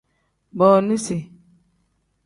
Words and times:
Booniisi. 0.57 1.17